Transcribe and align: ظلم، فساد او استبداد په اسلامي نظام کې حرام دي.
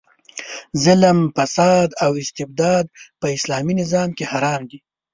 ظلم، 0.83 1.19
فساد 1.35 1.89
او 2.05 2.11
استبداد 2.23 2.85
په 3.19 3.27
اسلامي 3.37 3.73
نظام 3.81 4.09
کې 4.17 4.25
حرام 4.31 4.61
دي. 4.69 4.79